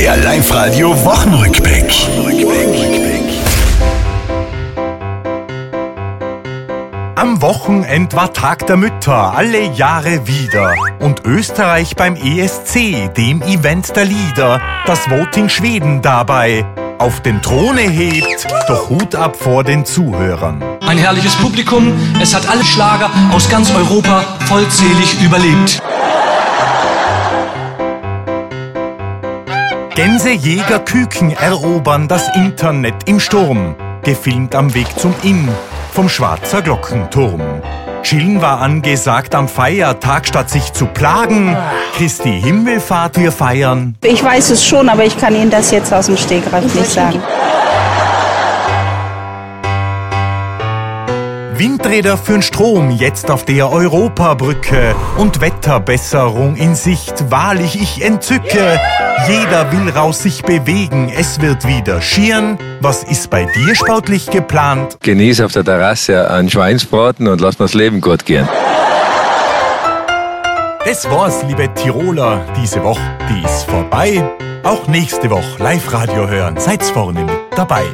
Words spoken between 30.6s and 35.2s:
Küken erobern das Internet im Sturm. Gefilmt am Weg zum